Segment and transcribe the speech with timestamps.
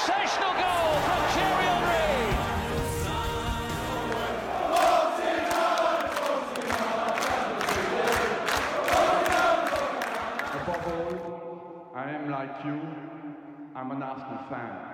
[0.00, 2.08] Sensational goal from Thierry Henry.
[10.62, 12.80] Above all, I am like you.
[13.76, 14.90] I'm an Arsenal fan.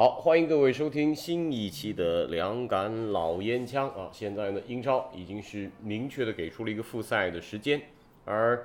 [0.00, 4.08] 好，欢迎各位收听新一期的两杆老烟枪啊！
[4.10, 7.82] 现在呢，英超已经是明确的给出了一个复赛的时间，
[8.24, 8.64] 而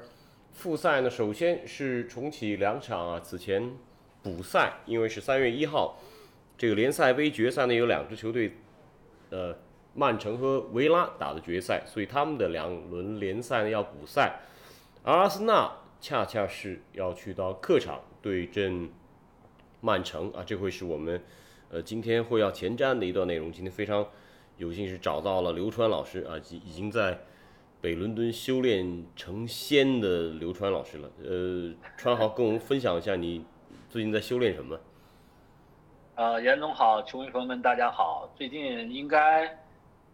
[0.54, 3.70] 复赛呢，首先是重启两场啊，此前
[4.23, 6.00] 补赛，因为是三月一号，
[6.58, 8.54] 这个联赛杯决赛呢有两支球队，
[9.30, 9.54] 呃，
[9.94, 14.40] 曼城和维拉打的决赛，所以他们的两轮联赛呢要补赛，
[15.04, 18.90] 而阿森纳恰恰是要去到客场对阵。
[19.85, 21.21] 曼城啊，这会是我们
[21.70, 23.52] 呃今天会要前瞻的一段内容。
[23.52, 24.03] 今天非常
[24.58, 27.20] 有幸是找到了刘川老师啊，已已经在
[27.81, 31.08] 北伦敦修炼成仙的刘川老师了。
[31.23, 33.45] 呃，川豪跟我们分享一下你
[33.88, 34.75] 最近在修炼什么？
[36.16, 38.27] 呃，严总好，球迷朋友们大家好。
[38.36, 39.55] 最近应该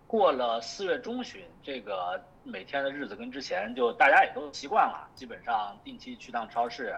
[0.05, 6.93] 过了四月中旬，这个每天的日子跟之前就大家也都习惯了，基本上定期去趟超市，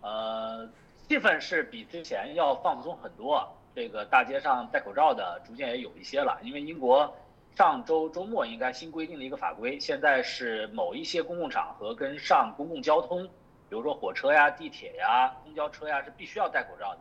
[0.00, 0.66] 呃。
[1.12, 6.40] 气氛是比之前要放松很多，这个大街上戴口罩的逐渐也有一些了。
[6.42, 7.14] 因为英国
[7.54, 13.26] 上周周末应该新规定了一个法规，现在是某一些公共场合跟上公共交通，
[13.68, 17.00] 比如说火车呀、地铁呀、公交车呀是必须要戴口罩的。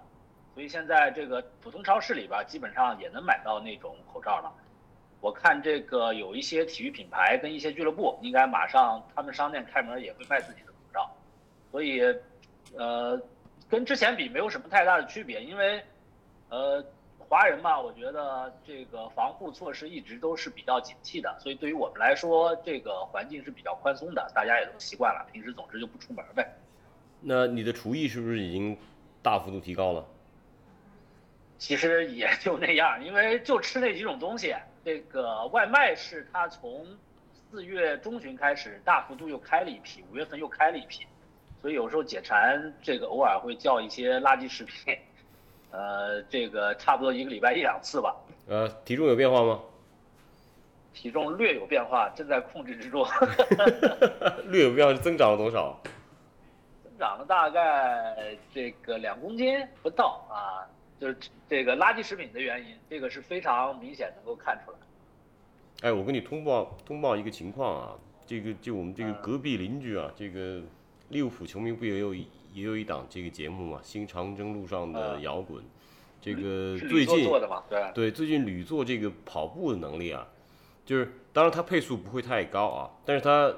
[0.53, 4.51] 所以现在这个普通超市里边基本上也能买到那种口罩了。
[5.21, 11.09] 我看这个有一些体育品牌跟一些俱乐部应该马上他们商店开门也会卖自己的口罩，
[11.71, 12.01] 所以，
[12.75, 13.17] 呃。
[13.71, 15.81] 跟之前比没有什么太大的区别，因为，
[16.49, 16.83] 呃，
[17.17, 26.45] 华人嘛，我觉得这个防护措施一直都是比较警惕的，所以对于我们来说，这个环境是比较宽松的，大家也都习惯了，平时总之就不出门呗。
[27.21, 28.77] 那你的厨艺是不是已经
[29.23, 30.05] 大幅度提高了？
[31.57, 34.53] 其实也就那样，因为就吃那几种东西。
[34.83, 36.85] 这个外卖是他从
[37.31, 41.05] 四月中旬开始大幅度又开了一批，五月份又开了一批。
[41.61, 44.97] 所以有时候解馋，这个偶尔会叫一些垃圾食品，
[45.69, 48.15] 呃，这个差不多一个礼拜一两次吧。
[48.47, 49.59] 呃，体重有变化吗？
[50.91, 53.05] 体重略有变化，正在控制之中。
[54.49, 55.79] 略有变化，增长了多少？
[56.83, 60.65] 增长了大概这个两公斤不到啊，
[60.99, 61.15] 就是
[61.47, 64.77] 这个垃圾食品的原因，这个是非常明显能够看出来。
[65.81, 67.95] 哎，我跟你通报通报一个情况啊，
[68.25, 70.63] 这个就我们这个隔壁邻居啊，这个。
[71.11, 73.79] 利物浦球迷不也有也有一档这个节目嘛？
[73.83, 75.63] 新长征路上的摇滚，
[76.21, 77.29] 这个最近
[77.69, 80.27] 对对最近屡做这个跑步的能力啊，
[80.85, 83.53] 就是当然他配速不会太高啊，但是他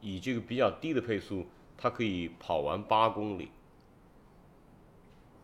[0.00, 1.46] 以这个比较低的配速，
[1.78, 3.50] 他可以跑完八公里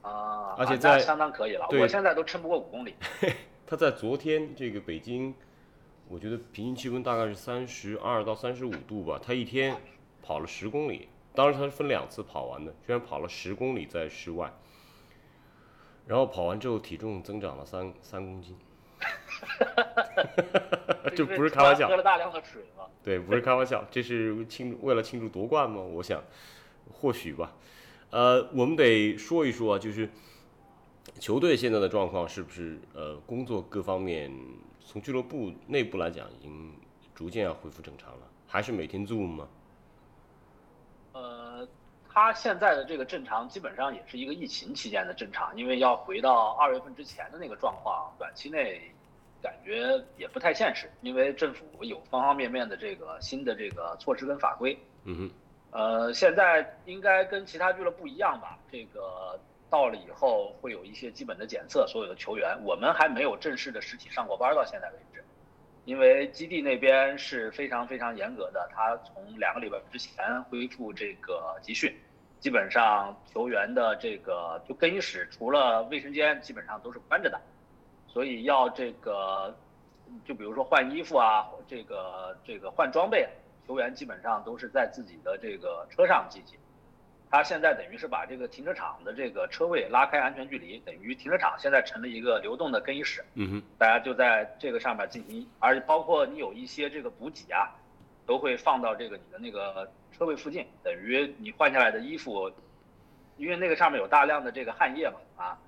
[0.02, 1.66] 啊，而且在相当可以了。
[1.70, 2.94] 我现在都撑不过五公里。
[3.66, 5.34] 他在昨天这个北京，
[6.08, 9.76] 我觉得平均气温大概是三十二到三十五度吧，他一天
[10.22, 11.08] 跑了十公里。
[11.34, 14.52] 当时他是分两次跑完的，居然跑了十公里在室外，
[16.06, 18.56] 然后跑完之后体重增长了三三公斤，
[21.16, 21.88] 这不是开玩笑。
[21.88, 22.84] 喝了大量的水吗？
[23.02, 25.80] 对，不是开玩笑，这是庆为了庆祝夺冠吗？
[25.80, 26.22] 我想，
[26.92, 27.52] 或许吧。
[28.10, 30.10] 呃，我们得说一说啊，就是
[31.18, 34.30] 球队现在的状况是不是呃工作各方面
[34.80, 36.72] 从俱乐部内部来讲已经
[37.14, 39.48] 逐渐要恢复正常了，还是每天 zoom 吗？
[39.48, 39.61] 呃，
[42.12, 48.80] 他现在的这个正常基本上也是一个疫情期间的正常，因为要回到二月份之前的那个状况，短期内
[49.40, 54.78] 感觉也不太现实，因为政府有方方面面的这个新的这个措施跟法规。
[55.04, 55.30] 嗯哼。
[55.70, 58.58] 呃，现在应该跟其他俱乐部一样吧？
[58.70, 59.40] 这个
[59.70, 65.21] 到了以后会有一些基本的检测，所有的球员，我们还没有正式的实体上过班，到现在为止。
[65.84, 71.92] 因为基地那边是非常非常严格的，他从两个礼拜之前恢复这个集训，
[72.38, 77.40] 基本上球员的这个就更衣室除了卫生间基本上都是关着的，
[78.06, 79.52] 所以要这个，
[80.24, 83.28] 就比如说换衣服啊，这个这个换装备，
[83.66, 86.56] 球员基本上都是在自己的这个车上进行。
[87.32, 93.24] 他现在等于是把这个停车场的这个车位拉开安全距离，等于停车场现在成了一个流动的更衣室。
[93.36, 97.72] 嗯哼，大家就在这个上面进行，而且包括你有一些这个补给啊，
[98.26, 102.52] 都会放到这个你的那个车位附近，等于你换下来的衣服，
[103.38, 105.58] 因为那个上面有大量的这个汗液嘛，啊，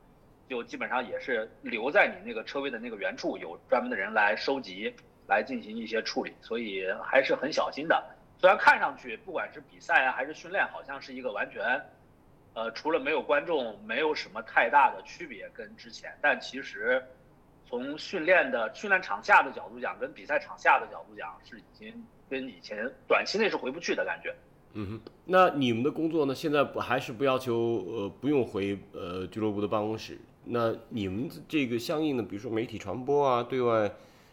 [0.46, 4.94] 就基本上也是留在你那个车位的那个原处，有专门的人来收集，
[5.26, 8.04] 来进行一些处理，所以还是很小心的。
[8.38, 11.62] 虽然看上去不管是比赛啊还是训练，好像是一个完全，
[12.52, 17.02] 呃，除了没有观众，没有什么太大的区别跟之前，但其实
[17.66, 24.34] 从训练的训练场下的角度讲，跟比赛场下的角度讲，是已经跟以前短期内是回不去的感觉。
[24.74, 26.34] 嗯哼，那你们的工作呢？
[26.34, 27.54] 现在不还是不要求
[27.86, 30.18] 呃不用回呃俱乐部的办公室？
[30.44, 33.90] 那你们这个相应的，比如说媒体传播啊，对外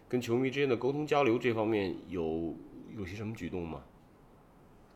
[0.09, 2.55] 跟球迷之间的沟通交流这方面有
[2.97, 3.81] 有些什么举动吗？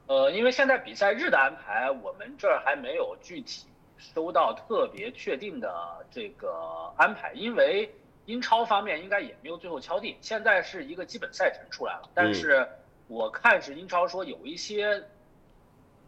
[0.08, 3.66] 呃，因为现在比赛日的安排，我们这儿还没有具体
[3.98, 7.92] 收到特别确定的这个安排，因为
[8.26, 10.16] 英超方面应该也没有最后敲定。
[10.22, 12.68] 现在是一个基本赛程出来了，但是
[13.08, 15.04] 我看是英超说有一些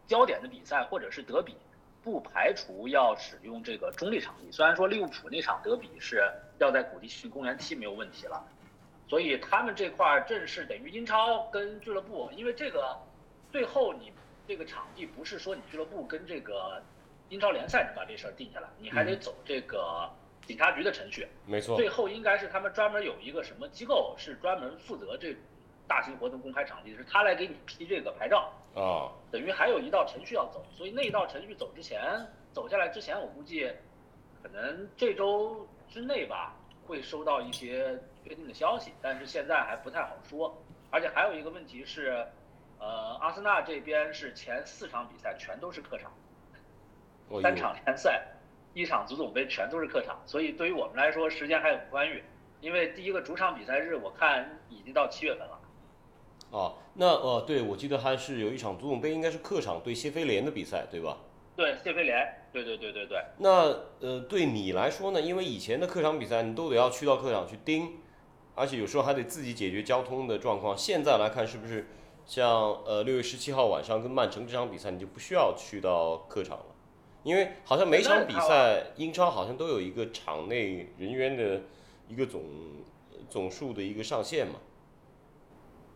[0.05, 1.55] 焦点的比赛或者是德比，
[2.03, 4.51] 不排除要使用这个中立场地。
[4.51, 6.21] 虽然说利物浦那场德比是
[6.59, 8.45] 要在古迪逊公园踢没有问题了，
[9.09, 12.95] 所以他们这块儿正是等于英超跟俱乐部，因为这个。
[13.57, 14.13] 最后，你
[14.47, 16.79] 这个场地不是说你俱乐部跟这个
[17.29, 20.07] 英超联赛能把这事儿定下来，你还得走这个
[20.45, 21.27] 警察局的程序。
[21.47, 21.75] 没错。
[21.75, 25.35] 最后应该是他们专门有一个什么机构是专门负责这
[25.87, 28.53] 大型活动公开场地，是他来给你批这个牌照。
[28.75, 29.09] 啊。
[29.31, 31.99] 等于还有一道程序要走，所以那一道程序走之前，
[32.53, 33.71] 走下来之前，我估计
[34.43, 36.55] 可能这周之内吧
[36.85, 40.55] 会收到一些确定的消息，但是现在还不太好说。
[40.91, 42.23] 而且还有一个问题是。
[42.79, 46.11] 呃，阿森纳这边是前四场比赛全都是客场，
[47.41, 48.23] 三场联赛，
[48.73, 52.23] 一场足总杯全都是客场，所以对于我们来说时间还很宽裕，
[52.61, 55.59] 因为第一个主场比赛日我看已经到七月份了。
[56.51, 61.17] 哦，那呃，对，我记得还是有一场足总杯应该是客场对谢菲联的比赛，对吧？
[61.55, 63.17] 对，谢菲联，对对对对对。
[63.39, 65.19] 那呃，对你来说呢？
[65.19, 67.97] 因为以前的客场比赛你都得要去到客场去盯，
[68.53, 70.77] 而且有时候还得自己解决交通的状况。
[70.77, 71.87] 现在来看是不是？
[72.27, 72.51] 像
[72.83, 76.65] 呃六月十七号晚上跟曼城这场比赛，你就不需要去到客场了，
[77.23, 81.61] 因为好像每场比赛英超好像都有一个场内人员的
[82.09, 82.43] 一个总
[83.29, 84.55] 总数的一个上限嘛。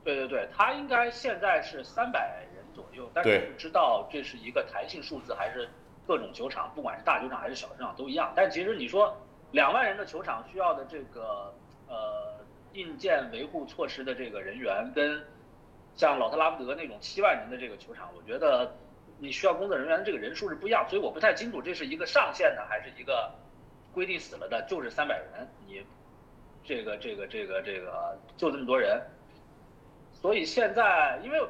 [0.05, 5.67] 对对对，他应该现在是三百人左右，但是不知道这是一个弹性数字还是
[6.07, 8.31] 各种球场，不管是大球场还是小球场都一样。
[8.33, 9.13] 但其实你说
[9.51, 11.53] 两万人的球场需要的这个
[11.89, 12.39] 呃
[12.71, 15.21] 硬件维护措施的这个人员跟。
[15.95, 18.75] 像老特拉福德那种七万人的这个球场，我觉得
[19.19, 23.31] 你需要工作人员这个人数是不一样，所以我不太清楚这是一个上限呢，还是一个
[23.93, 25.85] 规定死了的，就是三百人，你
[26.63, 29.01] 这个这个这个这个就这么多人。
[30.13, 31.41] 所以现在因为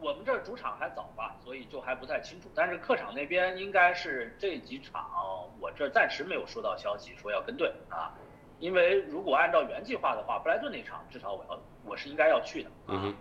[0.00, 2.50] 我们这儿主场还早吧，所以就还不太清楚。
[2.54, 8.12] 但是客场那边应该是这几场，我这暂时没有收到消息说要跟队啊。
[8.58, 13.14] 因为如果按照原计划的话，布莱顿那场至少我要我是应该要去的啊。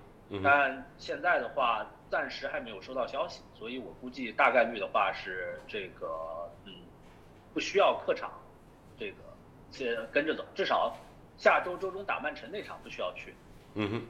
[0.44, 6.74] 但现在的话，暂时还没有收到消息，所以我估计大概率的话是这个，嗯，
[7.54, 8.32] 不需要客场，
[8.98, 9.18] 这个
[9.72, 10.98] 先跟着走，至少
[11.38, 13.36] 下周周中打曼城那场不需要去。
[13.76, 14.02] 嗯哼，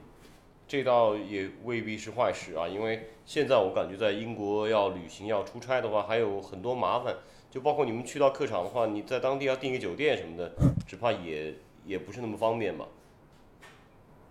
[0.68, 7.14] 这倒也未必是坏事啊，因为现在我感觉在英国要旅行要出差的话，还有很多麻烦，
[7.50, 10.52] 就包括你们去到客场的话，你在当地要订个酒店什么的，
[10.88, 11.54] 只怕也
[11.86, 12.86] 也不是那么方便吧。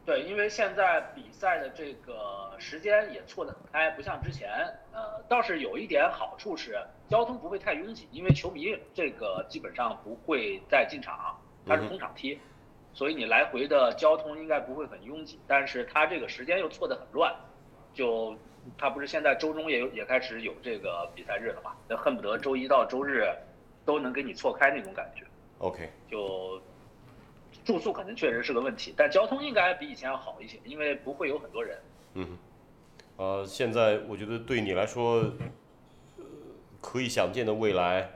[0.06, 4.50] 对，因为现在比赛的这个时间也错得很开，不像之前。
[4.92, 12.38] 呃，倒是有一点好处是交通不会太拥挤，因为球迷这个基本上不会再进场，它是空场踢，
[12.92, 15.40] 所以你来回的交通应该不会很拥挤。
[15.46, 17.34] 但是它这个时间又错得很乱，
[17.94, 18.36] 就
[18.76, 21.72] 它不是现在周中也有也开始有这个比赛日了嘛？
[21.88, 23.26] 那恨不得周一到周日
[23.86, 25.24] 都能给你错开那种感觉。
[25.60, 26.60] OK，就。
[27.64, 31.78] 住宿肯定确实是个问题，但交通应该比以前要好一些，因为不会有很多人。
[32.12, 32.38] 嗯，
[33.16, 35.32] 呃，现在我觉得对你来说，
[36.18, 36.24] 呃，
[36.80, 38.10] 可以想见的未来，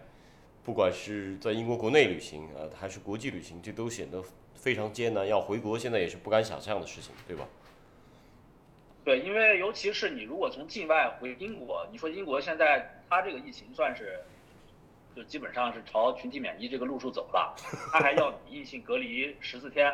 [0.63, 4.23] 不管是在英国国内旅行啊，还是国际旅行，这都显得
[4.55, 5.27] 非常艰难。
[5.27, 7.49] 要回国，现在也是不敢想象的事情，对吧？
[9.05, 14.21] 对，因为尤其是你如果从境外回英国，你说英国现在它这个疫情算是。
[15.19, 17.53] 就基本上是朝群体免疫这个路数走了，
[17.91, 19.93] 他还要你硬性隔离十四天，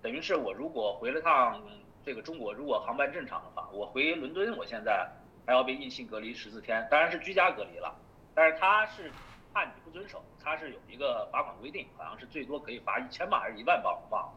[0.00, 1.60] 等于是我如果回了趟
[2.04, 5.04] 这个中国，如果航班正常的话，我回伦敦，我现在
[5.44, 7.92] 还要被硬性隔离十四天，当然是居家隔离了，
[8.32, 9.10] 但是他是
[9.52, 14.32] 怕你不遵守，他是有一个罚款规定，好像是最多可以罚一千吧，还是一万镑，我忘了。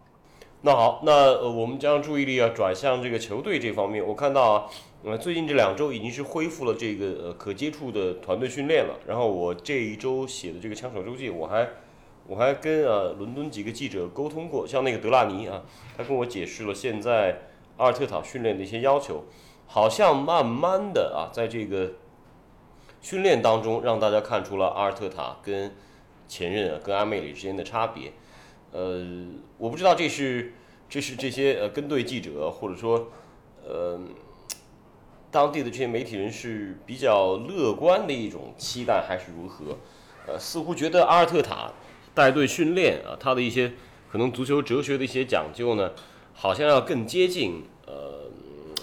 [0.61, 4.03] 那好，那，我们将注意力要转向这个球队这方面。
[4.03, 4.69] 我看到啊，
[5.05, 8.97] 呃，最近这两周已经是恢复了这个呃可接触的团队训练了。
[9.05, 11.67] 然后我这一周写的这个枪手周记，我还
[12.25, 15.61] 我还跟呃伦敦几个记者沟通过，像那个德拉尼啊，
[15.97, 17.41] 他跟我解释了现在
[17.75, 19.25] 阿尔特塔训练的一些要求，
[19.67, 21.91] 好像慢慢的啊，在这个
[23.01, 25.75] 训练当中，让大家看出了阿尔特塔跟
[26.29, 28.13] 前任跟阿梅里之间的差别。
[28.71, 29.05] 呃，
[29.57, 30.53] 我不知道这是
[30.87, 33.09] 这是这些呃跟队记者或者说
[33.67, 33.99] 呃
[35.33, 39.79] 当地的这些媒体人士比较乐观的一种期待，还是如何？
[40.27, 41.73] 呃，似乎觉得阿尔特塔
[42.13, 43.73] 带队训练啊，他的一些
[44.11, 45.91] 可能足球哲学的一些讲究呢，
[46.33, 48.29] 好像要更接近呃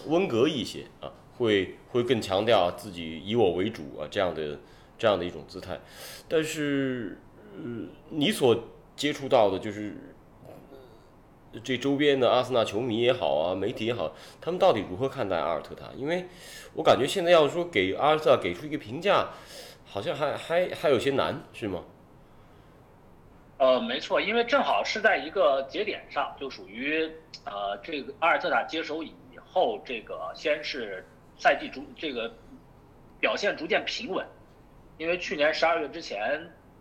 [0.08, 4.58] 温格一些啊，会会更强调自己以我为主啊这样的
[4.98, 5.78] 这样的一种姿态。
[6.28, 7.16] 但是，
[7.56, 8.64] 呃，你所
[8.96, 9.94] 接触到的就是
[11.64, 15.86] 这周边的阿森纳球迷也好啊，媒体也好，他们到底如何看待阿尔特塔？
[15.96, 16.26] 因为
[16.74, 19.28] 我感觉现在要说给阿尔特塔给出一个评价，
[19.84, 21.82] 好像还还还有些难，是吗？
[23.58, 27.10] 呃，没错，因为正好是在一个节点上，就属于
[27.44, 29.12] 呃这个阿尔特塔接手以
[29.44, 31.04] 后，这个先是
[31.36, 32.32] 赛季逐这个
[33.18, 34.24] 表现逐渐平稳，
[34.96, 36.40] 因为去年十二月之前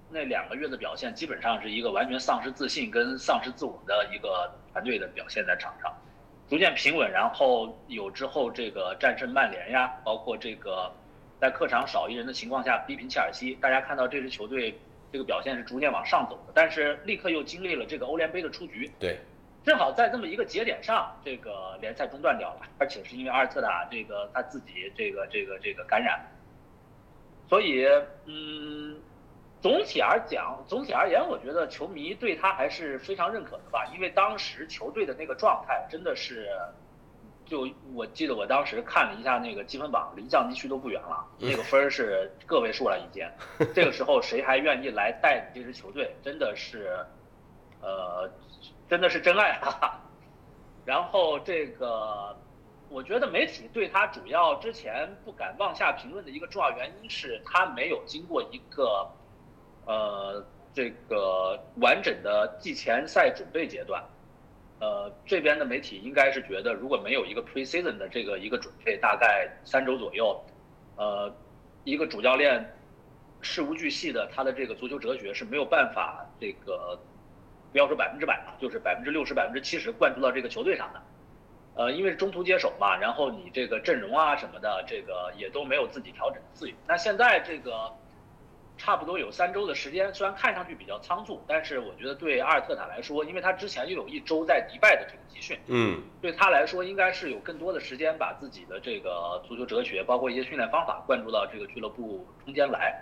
[0.10, 5.94] 那两个月的表现，基本上是一个完全丧失自信跟丧失自我的一个团队的表现在场上，
[6.50, 10.92] 逐渐平稳，然后有之后这个战胜曼联呀，包括这个
[11.40, 14.78] 在客场少一人的情况下逼平切尔西，大家看到这支球队。
[15.12, 19.18] 这个表现是逐渐往上走的，但是立刻又经历了这个欧联杯的出局，对，
[19.64, 26.24] 正好在这么一个节点上，这个联赛中断掉了，而且是因为阿尔特塔这个他自己这个这个这个感染，
[27.50, 27.88] 所以
[28.28, 28.98] 嗯，
[29.62, 36.50] 总体而讲，总体而言，我觉得球迷对他还是非常认可的吧，因为当时球队的那个状态真的是。
[37.46, 43.28] 就我记得我当时看了一下那个积分榜，离降级区都不远了，那个分是个位数了已经。
[43.74, 46.16] 这个时候谁还愿意来带这支球队？
[46.22, 47.04] 真的是，
[47.82, 48.30] 呃，
[48.88, 50.00] 真的是真爱啊。
[50.86, 52.38] 然后这个，
[52.88, 59.10] 我觉得媒体对他主要之前不敢妄下评论的一个重要原因是他没有经过一个，
[59.90, 64.04] 呃，这个完整的季前赛准备阶段。
[64.80, 70.40] 呃，这边的媒体应该是觉得，如果没有一个 pre-season 的这个一个准备，大概三周左右，
[70.96, 71.34] 呃，
[71.86, 72.64] 一个主教练
[73.42, 76.96] 事无巨细的他的这个足球哲学是没有办法这个，
[77.72, 81.02] 不要说百分之百吧，就是百分之六十、百分之七十灌注到这个球队上的。
[81.74, 86.76] 呃，因为中途接手嘛，然后你这个阵容啊什么的，这个也都没有自己调整的自由。
[86.88, 87.92] 那现在这个。
[88.80, 103.00] 差不多有三周的时间，虽然看上去比较仓促，但是我觉得对阿尔特塔来说，因为他之前又有一周在迪拜的这个集训，嗯，对他来说应该是有更多的时间把自己的这个足球哲学，包括一些训练方法灌注到这个俱乐部中间来。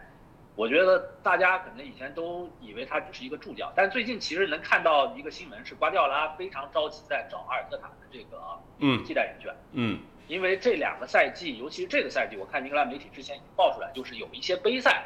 [0.55, 8.41] 我觉得大家可能以前都以为他只是一个助教，但最近其实能看到一个新闻是瓜迪奥拉非常着急在找阿尔特塔的这个
[8.79, 15.05] 嗯替代人选，嗯，因为这两个赛季，尤其是这个赛季，我看英格兰媒体之前已经爆出来，就是有一些杯赛。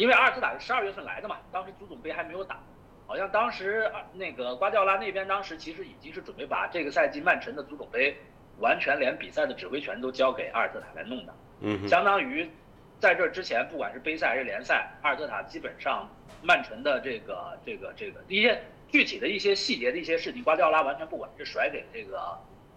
[0.00, 2.58] 因为阿尔特塔是十二月份来的嘛，当时足总杯还没有打，
[3.06, 8.16] 好像当时那个瓜迪奥拉那边当时其实已经是准备把这个赛季曼城的足总杯
[8.60, 12.48] 完全连比赛的指挥权都交给阿尔特塔来弄的，嗯，相当于
[12.98, 16.08] 在这之前不管是杯赛还是联赛，阿尔特塔基本上
[16.40, 22.18] 曼城的这个这个这个一些具体的一些细节的一些事情，瓜迪奥拉完全不管，是甩给这个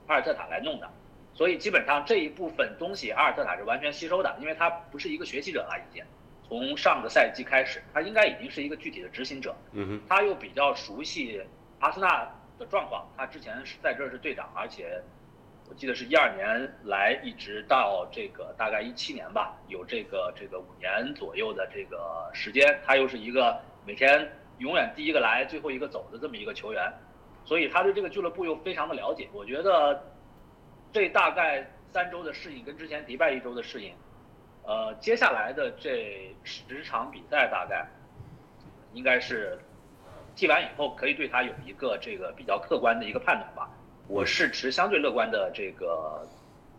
[0.07, 0.89] 阿尔特塔来弄的，
[1.33, 6.03] 所以基本上这一部分东西阿尔特塔是完全吸收的，因为他不是一个学习者了已经。
[6.53, 9.55] 从上个赛季开始，他应该已经是一个具体的执行者。
[9.72, 11.41] 嗯哼，他又比较熟悉
[11.79, 13.03] 阿森纳的状况。
[13.17, 15.01] 他之前是在这儿是队长，而且
[15.67, 22.79] 我记得是一二年来，一直到这个大概一七年吧，有这个这个五年左右的这个时间。
[22.86, 26.93] 他又是一个每天永远第一个来，最后一个走的这么一个球员，
[27.43, 29.27] 所以他对这个俱乐部又非常的了解。
[29.33, 30.05] 我觉得
[30.91, 33.91] 这大概三周的适应跟之前迪拜一周的适应。
[34.65, 37.86] 呃，接下来的这十场比赛大概
[38.93, 39.60] 应该是
[40.38, 43.70] 踢完以后，可以对他有一个这个比较客观的一个判断吧。
[44.08, 46.25] 我是持相对乐观的这个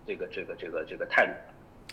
[0.07, 1.33] 这个这个这个这个态度。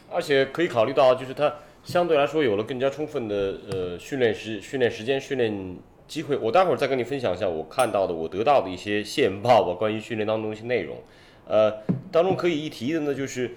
[0.10, 6.38] 而且可以考虑到，就是他相对来说有了更加充分的呃训练时训练时间、训练机会。
[6.38, 11.04] 我待会儿再跟你分享一下我看到的、我得到的一些线报吧，关于训练当中一些内容。
[11.46, 11.84] 呃，
[12.14, 13.52] 当中可以一提的呢，就是。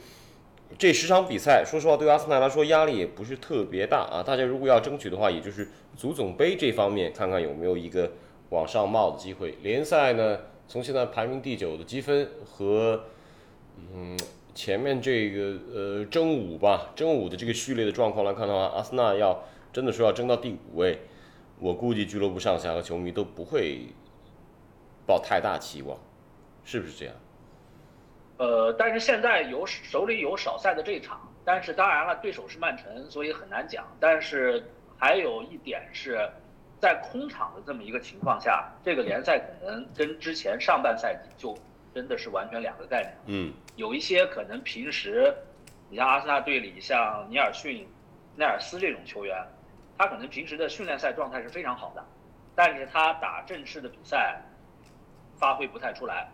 [0.76, 4.22] 这十场比赛，说实话，对阿森纳来说压力也不是特别大啊。
[4.22, 8.10] 大家如果要争取的话，也就是足总杯这方面，看看有没有一个
[8.50, 9.56] 往上冒的机会。
[9.62, 13.04] 联赛呢，从现在排名第九的积分和
[13.94, 14.18] 嗯
[14.54, 20.98] 前面这个呃争五吧，争五的这个序列的状况来看的话，阿森纳要真的说要争到第五位，
[21.60, 23.86] 我估计俱乐部上下和球迷都不会
[25.06, 25.96] 抱太大期望，
[26.64, 27.14] 是不是这样？
[28.36, 33.86] 呃，但是现在有手里有少赛的这一场，但是当然了，对手是曼城，所以很难讲。
[34.00, 34.62] 但是
[34.98, 36.28] 还有一点是，
[36.80, 41.56] 在空场的这么一个情况下，这个联赛可能跟之前上半赛季就
[41.94, 43.14] 真的是完全两个概念。
[43.26, 45.34] 嗯有一些可能平时，
[45.88, 47.86] 你像阿森纳队里像尼尔逊、
[48.36, 49.36] 奈尔斯这种球员，
[49.96, 52.04] 他可能平时的训练赛状态是非常好的，
[52.54, 54.40] 但是他打正式的比赛
[55.36, 56.28] 发挥不太出来，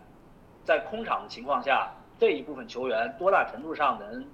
[0.63, 4.25] 在空场的情况下，这一部分球员多大程度上能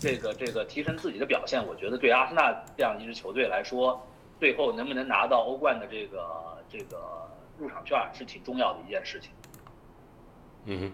[0.00, 1.64] 这个这个提升自己的表现？
[1.66, 4.06] 我觉得对阿森纳这样一支球队来说，
[4.38, 7.28] 最后能不能拿到欧冠的这个这个
[7.58, 9.30] 入场券是挺重要的一件事情。
[10.66, 10.92] 嗯哼。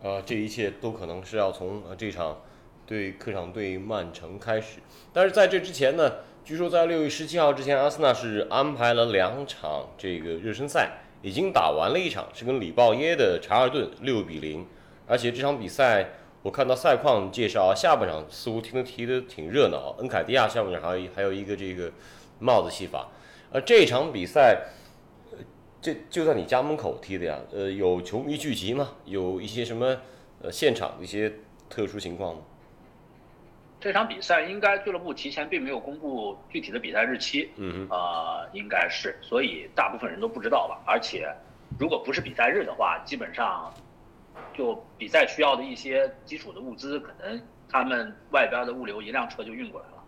[0.00, 2.40] 呃，这一切都可能是要从这场
[2.86, 4.78] 对客场对曼城开始。
[5.12, 14.66] 但是在这之前呢，据说在六月十七号之前，阿森纳是安排了两场这个热身赛，已经打完了一场，是跟里鲍耶的查尔顿六比零。
[15.06, 16.08] 而且这场比赛
[16.42, 21.90] 我看到赛况介绍，下半场似乎踢得踢得挺热闹，恩凯迪亚下半场还有还有一个这个
[22.38, 23.08] 帽子戏法。
[23.50, 24.68] 呃，这场比赛。
[25.80, 27.38] 这就在你家门口踢的呀？
[27.52, 28.94] 呃，有球迷聚集吗？
[29.04, 29.96] 有一些什么
[30.42, 31.32] 呃现场的一些
[31.70, 32.40] 特殊情况吗？
[33.80, 40.80] 这场比赛应该俱乐部提前并没有公布具体的比赛日期，嗯哼，呃，应该是，所以大部分人都不知道吧。
[40.84, 41.32] 而且，
[41.78, 43.72] 如果不是比赛日的话，基本上
[44.52, 50.02] 就比赛需要的一些基础的物资，可能他们外边的物流一辆车就运过来了，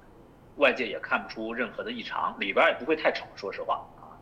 [0.57, 4.19] 外界也看不出任何的异常，里边也不会太吵，说实话啊。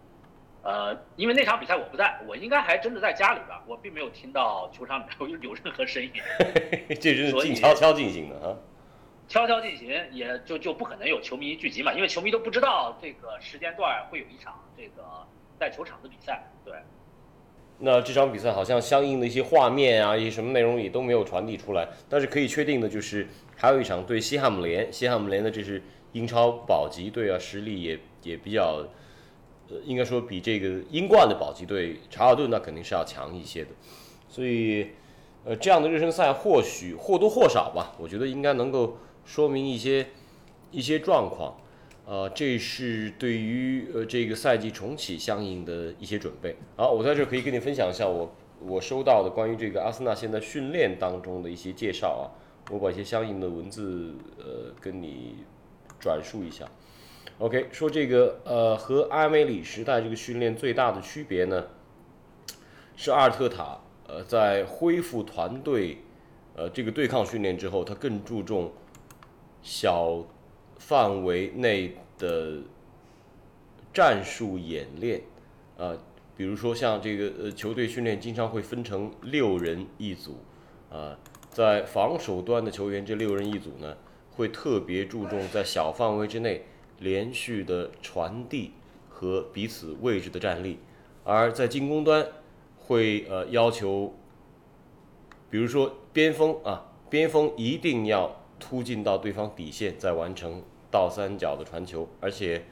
[0.62, 6.11] 呃，因为那场比赛我不在，我应该还真的在家里边，我并没有听到球场里边有 有任何声音。
[7.00, 8.57] 这是静悄悄进行的啊，
[9.28, 15.02] 悄悄进行，也就就不可能有球迷聚集嘛，因为球迷都不知道这个时间段会有一场这个
[15.58, 16.50] 在球场的比赛。
[16.64, 16.75] 对。
[17.78, 28.84] 那这场比赛好像相应的一些画面啊，一些什么内容也都没有传递出来，但是可以确定的就是还有一场对西汉姆联，西汉姆联的这是英超保级队啊，实力也也比较。
[29.71, 33.71] 呃，应该说比这个英冠的保级队查尔顿那肯定是要强一些的，
[34.26, 34.93] 所以，
[35.45, 38.97] 呃，这样的热身赛或许或多或少吧，我觉得应该能够
[39.28, 40.06] 说明一些
[40.71, 41.54] 一些状况，
[42.06, 46.56] 呃，这是对于呃这个赛季重启相应的一些准备。
[46.76, 52.25] 好，我在这可以跟你分享一下我我收到的关于这个阿森纳现在训练当中的一些介绍啊，
[52.73, 55.36] 我把一些相应的文字呃跟你
[56.00, 56.67] 转述一下。
[57.36, 61.67] OK，说这个呃和阿梅里时代这个训练最大的区别呢，
[62.97, 65.99] 是阿尔特塔呃在恢复团队
[66.56, 68.73] 呃这个对抗训练之后，他更注重
[69.62, 70.25] 小
[70.78, 72.62] 范围内的
[73.92, 75.23] 战术演练
[75.76, 75.97] 啊，
[76.36, 80.36] 比如说像这个呃球队训练经常会分成六人一组
[80.90, 81.18] 啊，
[81.50, 83.97] 在防守端的球员这六人一组呢，
[84.32, 86.64] 会特别注重在小范围之内。
[87.00, 88.73] 连续的传递
[89.08, 90.80] 和彼此位置的站立，
[91.23, 92.26] 而在进攻端
[92.76, 94.12] 会呃要求，
[95.49, 102.08] 比如说边锋啊，边锋一定要突进到对方底线，再完成倒三角的传球。
[102.21, 102.64] 而且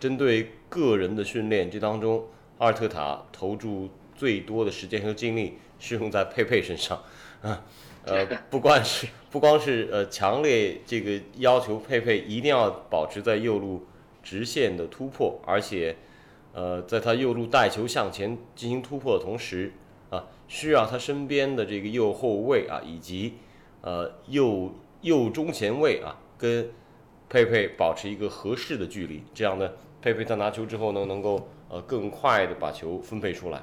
[0.00, 2.24] 针对个人的训练，这当中
[2.58, 7.02] 阿尔特塔投注最多的时间和精力是用在佩佩身上
[7.42, 7.64] 啊。
[8.04, 13.86] 呃， 不光是不光是呃强烈这个要求佩佩一定要保持在右路
[14.24, 15.94] 直线的突破，而且
[16.52, 19.72] 呃在他右路带球向前进行突破的同时
[20.10, 23.34] 啊，需要他身边的这个右后卫啊以及
[23.82, 26.70] 呃右右中前卫啊跟
[27.28, 33.62] 佩佩保持一个合适的距离，这样呢佩佩在拿球之后呢能够呃更快的把球分配出来。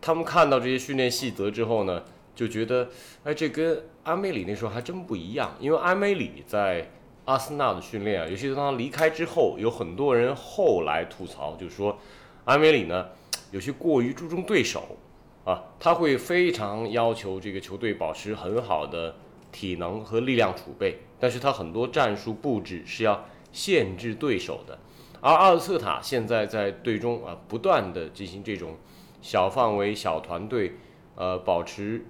[0.00, 2.02] 他们看到这些训练细则之后呢。
[2.38, 2.88] 就觉得，
[3.24, 5.56] 哎，这跟阿梅里那时候还真不一样。
[5.58, 6.88] 因为阿梅里在
[7.24, 11.98] 阿森纳的训练啊，尤其是当他离开之后，有很多人后来吐槽，就是说，
[12.44, 13.08] 阿梅里呢
[13.50, 14.96] 有些过于注重对手
[15.44, 19.16] 啊，他会非常要求这个球队保持很好的
[19.52, 24.78] 体能和力量储备，但是他很多战术布置是要限制对手的。
[25.20, 28.76] 而阿尔特塔现在在队中啊，不断的进行这种
[29.20, 30.74] 小范围、小团队，
[31.14, 32.04] 呃，保持。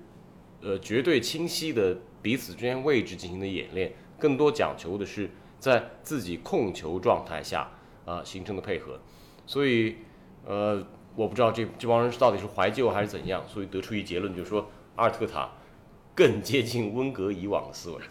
[0.61, 7.70] 呃，绝对清晰的彼此之间位置进行的演练，更多讲求的是在自己控球状态下
[8.05, 8.98] 啊形成的配合。
[9.46, 9.98] 所以，
[10.44, 15.48] 呃，我不知道这这帮人是到底是怀旧还是怎样，所以得出一结论，就是说阿尔特塔
[16.18, 18.02] 更接近温格以往的思维。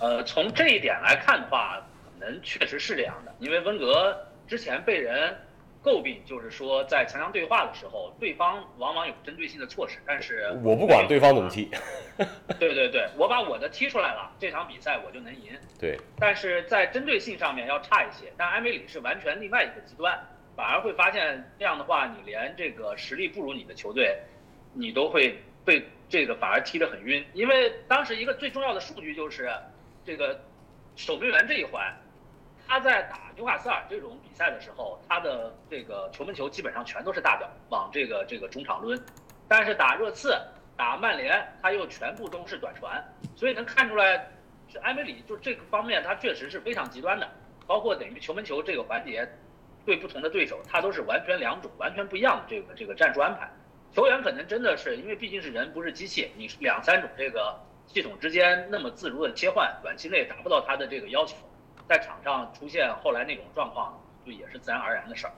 [0.00, 5.36] 呃，从这一点来看的话，可能确实是这样的，因为温格之前被人
[5.82, 11.68] 诟病，就是说在强强对话的时候，对方往往有针对性的措施，但是我不管对方怎么踢，
[12.60, 15.50] 对对对，我把我的踢出来了，这场比赛我就能赢。
[15.80, 18.32] 对，但是在针对性上面要差一些。
[18.36, 20.16] 但埃梅里是完全另外一个极端，
[20.54, 24.16] 反而会发现这样的话，你连这个实力不如你的球队，
[24.74, 27.24] 你都会被这个反而踢得很晕。
[27.34, 29.50] 因为当时一个最重要的数据就是，
[30.04, 30.40] 这个
[30.94, 31.94] 守门员这一环，
[32.66, 39.00] 他在打纽卡斯尔这种比赛的时候，他的这个球门球基本上全都是大脚往这个这个中场抡，
[39.48, 40.36] 但是打热刺、
[40.76, 43.02] 打曼联，他又全部都是短传，
[43.34, 44.28] 所以能看出来，
[44.68, 47.28] 是埃梅里就这个方面他确实是非常极端的，
[47.66, 49.28] 包括等于球门球这个环节，
[49.84, 53.50] 对不同的对手，他都是完全两种完全不一样的这个这个战术安排。
[53.96, 61.34] 球员可能真的是因为毕竟是人不是机器，你两三种这个系统之间那么自如的切换，短期内达不到他的这个要求。
[61.88, 65.32] 在场上出现后来那种状况，就也是自然而然的事儿。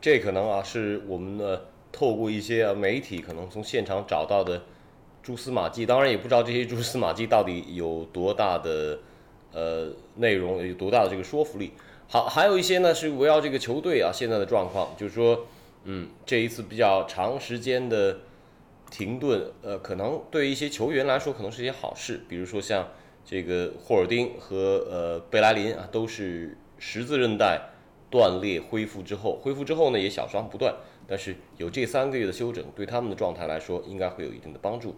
[0.00, 1.60] 这可能啊是我们呢
[1.92, 4.62] 透过一些媒体可能从现场找到的
[5.22, 8.98] 蛛丝马迹，当然也不知道这些蛛丝马迹到底有多大的
[9.52, 11.74] 呃内容，有多大的这个说服力。
[12.08, 15.46] 好，还有一些呢是围绕这个球队啊现在的状况，就是说，
[15.90, 18.18] 嗯，这一次比较长时间的
[18.90, 22.86] 停顿，呃，可能对一些球员来说可能是一件好事，比如说像
[23.24, 27.70] 这个霍尔丁和呃贝莱林啊，都是十字韧带
[28.10, 30.74] 断裂恢复之后，恢复之后呢也小伤不断，
[31.06, 34.94] 但是有这三个月的休整，对他们的状态来说应该会有一定的帮助。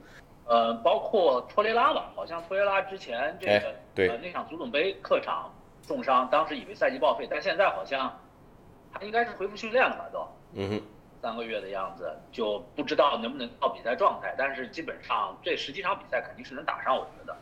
[0.46, 5.54] 呃，包括托雷拉吧，好像托雷拉之前这个、哎对呃那场足总杯客场
[5.86, 8.18] 重伤，当时以为赛季报废，但现在好像
[8.92, 10.26] 他应该是恢复训练了吧都。
[10.54, 10.82] 嗯哼，
[11.22, 17.36] 三个月的样子，就不知道能不能到比赛状态，但是基本上这十几场比赛肯定是能打上，我觉得。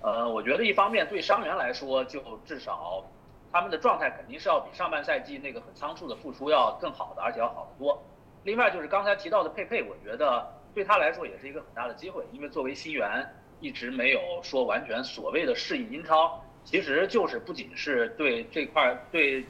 [0.00, 3.02] 呃，我觉得一方面对伤员来说，就至少
[3.50, 8.02] 他们的状态肯定是要比上半赛季那个很仓促的复出要更好的，而且要好得多。
[8.42, 13.26] 另外就是刚才提到的佩佩，我觉得对他来说也是一个很大的机会，因为作为新援，
[13.60, 19.46] 一直没有说完全所谓的适应英超，其实就是不仅是对这块儿对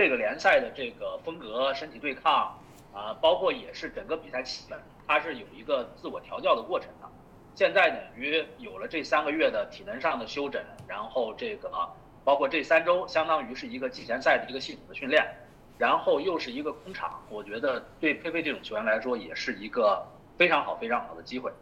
[0.00, 2.58] 这个联赛的这个风格、身体对抗
[2.90, 4.74] 啊，包括也是整个比赛气氛，
[5.06, 7.06] 它是有一个自我调教的过程的。
[7.54, 11.70] 现在等于有了这三个月的体能上的休整，然后这个
[12.24, 15.22] 包括这三周，相当于是一个季前赛的一个系统的训练，
[15.76, 20.02] 然后又是一个空场，我觉得对佩佩这种球员来说也是一个
[20.38, 21.52] 非常好、非常好的机会。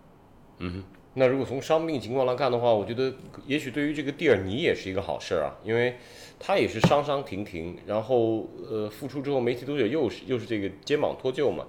[0.59, 0.85] 嗯哼。
[1.19, 3.13] 那如果从伤病情况来看的话，我觉得
[3.45, 5.97] 也许对于这个蒂尔尼也是一个好事儿啊，因为
[6.39, 11.67] 他也是伤伤停停，然后呃复出之后没踢多久又是又是这个肩膀脱臼嘛。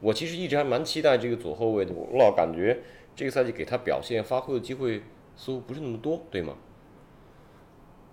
[0.00, 2.78] 我其实一直还蛮期待这个左后卫的，我老感觉
[3.16, 5.02] 这个赛季给他表现发挥的机会
[5.34, 6.54] 似乎不是那么多，对吗？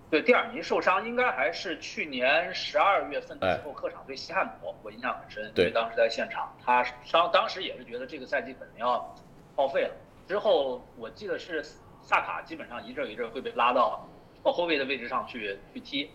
[0.10, 9.14] 对，蒂尔尼受伤应该还是去年十二月份的时候客场对西汉姆，我印象很深，因对为当时在现场，他伤当时也是觉得这个赛季可能要
[9.54, 9.92] 报废了。
[10.28, 11.64] 之后我记得是
[12.02, 14.08] 萨卡基本上一阵儿一阵儿会被拉到
[14.44, 16.10] 后后卫的位置上去去踢。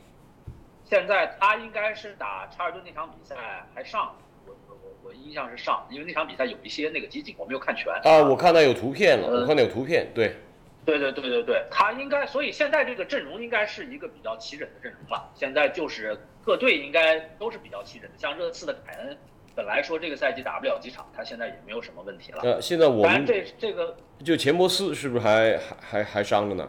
[0.85, 4.14] 现在他应该是打查尔顿那场比赛还上，
[4.46, 10.37] 我我我我印象是上，因为那场比赛有一些那个集锦我没有看全啊，我看到有图片了，呃我看到有图片，对，
[10.85, 15.31] 对对对对对，他应该，所以现在这个阵容应该是一个比较齐整的阵容吧。
[15.35, 19.16] 现在就是各队应该都是比较齐整的，像热刺的凯恩，
[19.54, 22.40] 本来说这个赛季打不了几场，他现在也没有什么问题了。
[22.42, 26.68] 呃，现在我们这这个就钱伯斯是不是还还还还伤着呢？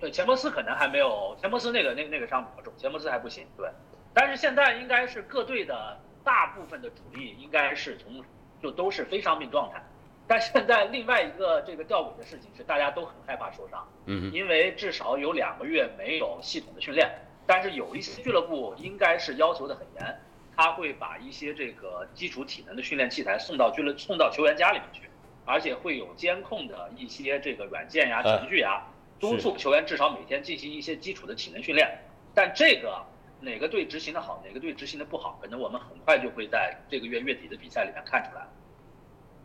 [0.00, 3.46] 对钱伯斯可能还没有，钱伯斯那个那那个伤比较重，钱伯斯还不行。
[3.56, 3.68] 对，
[4.14, 8.22] 但是现在应该是各队的大部分的主力应该是从
[8.62, 9.82] 就都是非伤病状态。
[10.26, 13.88] 但现在另外一个这个吊诡的事情是，大家都很害怕受伤。
[14.04, 17.10] 嗯，因为至少有两个月没有系统的训练，
[17.46, 20.20] 但是有一些俱乐部应该是要求的很严，
[20.58, 25.08] 他会把一些这个基础体能的训练器材送到俱乐送到球员家里面去，
[25.44, 28.84] 而且会有监控的一些这个软件呀、呃程序呀，
[29.20, 31.88] 督促球员至少每天进行一些基础的体能训练。
[32.34, 33.00] 但这个
[33.38, 38.44] 哪个队执行的好，哪个队执行的不好，可能我们很快就会在这个月月底的比赛里面看出来。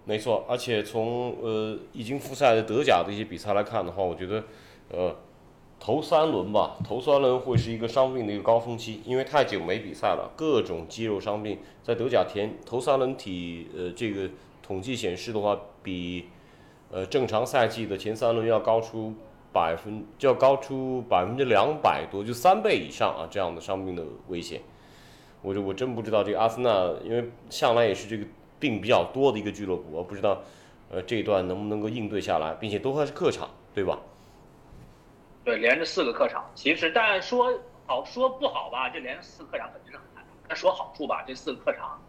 [0.05, 4.43] 没错，而且从呃已经复赛的德甲的一些比赛来看的话，我觉得，
[4.89, 5.15] 呃，
[5.85, 14.29] 头三轮吧，头三轮会是一个伤病的一个高峰期，因为太久没比赛了，各种肌肉伤病在德甲前头三轮体呃这个
[14.65, 16.29] 统计显示的话，比
[16.89, 19.13] 呃正常赛季的前三轮要高出
[19.51, 24.61] 百分就要高出百分之两百多，就三倍以上啊这样的伤病的危险。
[25.41, 28.25] 我就我真不知道这个阿森纳，因为向来也是这个
[28.57, 30.41] 病比较多的一个俱乐部，我不知道，
[30.89, 33.99] 呃，这一段能不能够应对下来，并且都还是客场，对吧？
[35.43, 37.53] 对，连着四个客场，其实但说
[37.85, 40.23] 好说不好吧，这连着四个客场肯定是很难。
[40.47, 42.01] 但说好处吧，这四个客场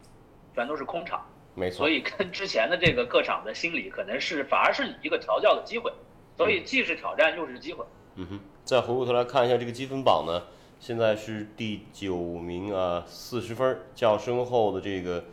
[0.55, 1.90] 全都是空场，没错所。
[1.90, 5.92] 以跟之前的这个客场的心理可能是反而是一个调教的机会，
[6.37, 7.85] 所以既是挑战又是机会。
[8.16, 10.44] 嗯哼，再回过头来看一下这个积分榜呢，
[10.79, 15.25] 现在是第九名啊，四十分，较身后的这个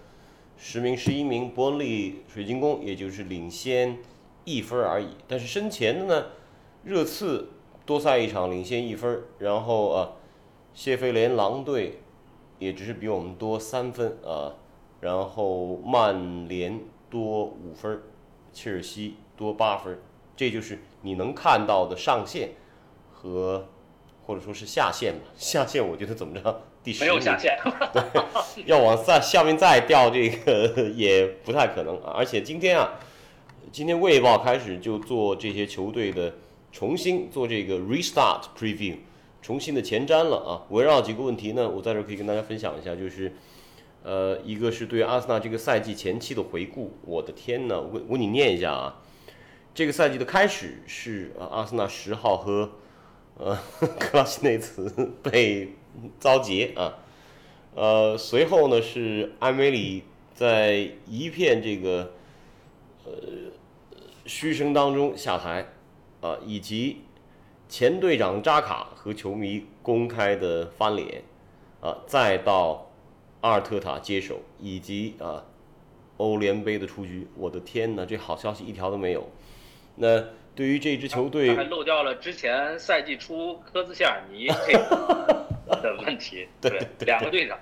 [0.57, 3.99] 十名、十一名伯恩利水晶宫，也就是领先
[4.43, 5.09] 一分而已。
[5.27, 6.25] 但是身前的呢，
[6.83, 7.49] 热刺
[7.85, 10.09] 多赛一场，领先一分，然后啊，
[10.73, 11.99] 谢菲联狼队
[12.59, 14.53] 也只是比我们多三分啊，
[14.99, 18.01] 然后曼联多五分，
[18.53, 19.99] 切尔西多八分，
[20.35, 22.51] 这就是你能看到的上限。
[23.23, 23.67] 和
[24.25, 27.55] 或者说是下限吧， 下限我觉得怎么着，第十名没有下限，
[28.65, 32.13] 要往下下面再掉这个 也不太可能啊。
[32.15, 32.93] 而且今天啊，
[33.71, 36.33] 今天《卫报》开始就做这些球队的
[36.71, 38.95] 重新做这个 restart preview，
[39.41, 40.51] 重新的前瞻了啊。
[40.69, 43.33] 围绕几个问题呢，我在这可以跟大家分享一下，就是
[44.03, 46.93] 呃，一个是对阿森纳这个赛季前期的回顾。
[47.05, 49.01] 我的天呐，我我给你念一下啊，
[49.73, 52.71] 这个赛季的开始是呃阿森纳十号和
[53.37, 53.57] 呃，
[53.99, 55.73] 克拉西内茨被
[56.19, 56.99] 遭劫啊，
[57.75, 60.03] 呃，随后呢是埃梅里
[60.33, 62.13] 在一片这个
[63.05, 63.11] 呃
[64.25, 65.65] 嘘声当中下台
[66.21, 67.01] 啊，以及
[67.67, 71.23] 前队长扎卡和球迷公开的翻脸
[71.81, 72.89] 啊，再到
[73.41, 75.43] 阿尔特塔接手，以及啊
[76.17, 79.27] 欧联杯的出局，我的天哪，这好消息一条都没有。
[79.95, 85.47] 那对于这支球队，还漏掉了之前赛季初科兹谢尔尼这个
[85.81, 87.57] 的问题，对两个队长。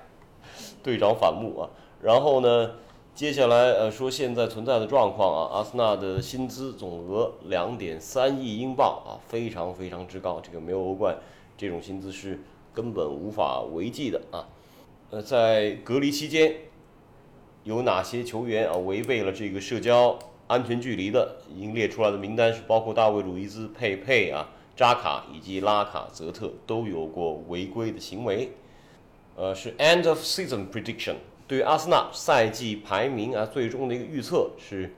[0.84, 1.70] 队长反目啊。
[2.02, 2.76] 然后呢，
[3.16, 11.18] 接下来呃说现在存在的状况啊，阿森纳的薪资总额两点三亿英镑啊，非常非常之高，这个没有欧冠，
[11.58, 12.40] 这种薪资是
[12.74, 14.48] 根本无法为继的啊。
[15.10, 16.56] 呃，在隔离期间，
[17.66, 20.18] 有哪些球员啊违背了这个社交
[20.48, 21.38] 安全距离的？
[21.54, 28.52] 已经列出来的名单是包括大卫·鲁伊斯、佩佩啊、扎卡以及拉卡泽特都有过违规的行为。
[29.36, 31.16] 呃，是 end of season prediction，
[31.50, 34.94] 对于阿森纳赛季排名啊，最终的一个预测是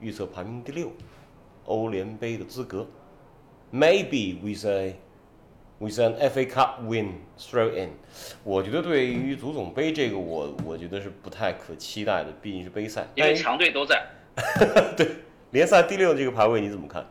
[0.00, 0.90] 预测排名第六，
[1.64, 2.84] 欧联杯的资格
[3.72, 4.96] ，maybe with a
[5.78, 7.90] with an FA Cup win throw in。
[8.42, 13.06] 我觉得对于足总杯这个我我觉得是不太可期待的，毕竟是杯赛。
[13.14, 14.04] 因为强队都在。
[14.98, 15.06] 对
[15.52, 17.06] 联赛第六这个排位你怎么看？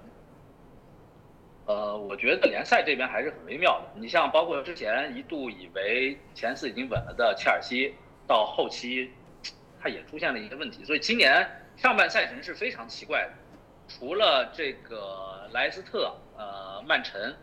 [1.65, 4.01] 呃，我觉得联赛这边还是很微妙的。
[4.01, 7.95] 你像包括之前一度以为前四已经稳了的切尔西，
[8.27, 9.11] 到后期
[9.79, 13.33] 它也出现了一些问题，所以今年上半赛程是非常奇怪的。
[13.87, 17.35] 除了这个莱斯特、呃曼城，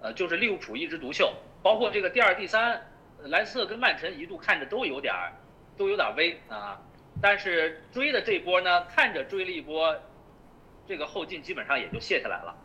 [0.00, 1.32] 呃就是利物浦一枝独秀，
[1.62, 2.80] 包括这个第二、第三，
[3.24, 5.32] 莱斯特跟曼城一度看着都有点儿
[5.76, 6.80] 都有点危啊。
[7.20, 9.94] 但是追的这波呢，看着追了一波，
[10.88, 12.56] 这个后劲基本上也就卸下来了。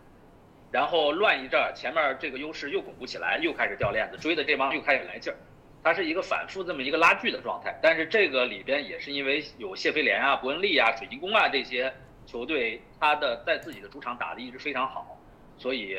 [0.71, 5.35] 然后乱一阵儿，前面这个优势又巩固起来，又开始掉链子，追的这帮又开始来劲儿，
[5.83, 7.77] 它是一个反复这么一个拉锯的状态。
[7.81, 11.93] 但是这个里边也是因为有谢菲联啊、伯恩利啊、水晶宫啊这些
[12.25, 15.17] 球队，他的在自己的主场打的一直非常好，
[15.57, 15.97] 所以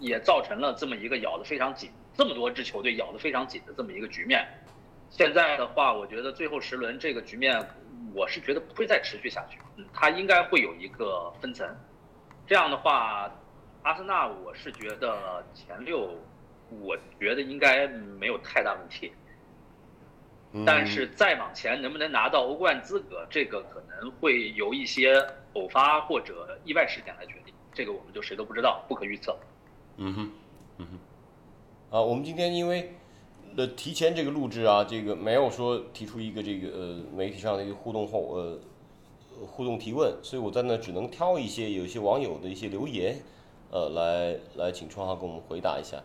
[0.00, 4.46] 也造成了这么一个咬得非常紧，这么多支球队咬得非常紧的这么一个局面。
[5.10, 7.64] 现在的话，我觉得最后十轮这个局面，
[8.12, 11.64] 我是觉得不会再持续下去，嗯，它应该会有一个分层。
[12.46, 13.32] 这样的话，
[13.84, 16.10] 阿森纳我是觉得前六，
[16.80, 19.12] 我觉得应该没有太大问题。
[20.64, 25.16] 但是再往前能不能拿到欧冠资格，这个可能会由一些
[25.54, 29.36] 偶发或者意外事件来决定，这个我们就谁都不知道，不可预测。
[29.96, 30.30] 嗯哼，
[30.78, 32.94] 嗯哼，啊，我们今天因为
[33.56, 38.60] 呃提前这个录制啊，这个没有说提出一个这个呃媒体上的一个互动后呃
[39.44, 43.20] 互动提问，所以我在那只能挑一些有一些网友的一些留言，
[43.72, 46.00] 呃来来请川浩给我们回答一下。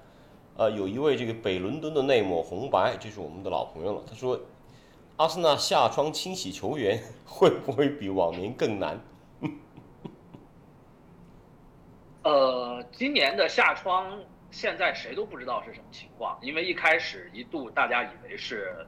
[0.60, 4.04] 呃，有一位这个北伦敦的内抹红白，这是我们的老朋友了。
[4.06, 4.38] 他说，
[5.16, 9.00] 阿森纳下窗清洗球员会不会比往年更难？
[12.24, 18.86] 呃，今年的夏窗现在谁都不知道是什么情况，因为一开始一度大家以为是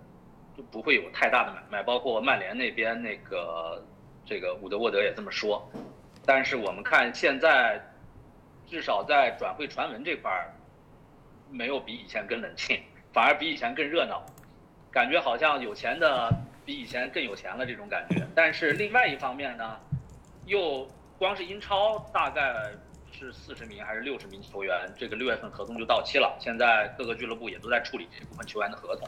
[0.57, 3.81] 就不会有太大的买卖，包括曼联那边那个
[4.25, 5.65] 这个伍德沃德也这么说。
[6.25, 7.81] 但是我们看现在，
[8.67, 10.53] 至少在转会传闻这块儿，
[11.51, 12.79] 没有比以前更冷清，
[13.13, 14.25] 反而比以前更热闹，
[14.91, 16.33] 感觉好像有钱的
[16.65, 18.25] 比以前更有钱了这种感觉。
[18.33, 19.79] 但是另外一方面呢，
[20.45, 20.87] 又
[21.17, 22.71] 光是英超大概
[23.11, 26.37] 是四十名还是六十名球员，这个六月份合同就到期了。
[26.39, 29.07] 现在各个俱乐部也都在处理这部分球员的合同。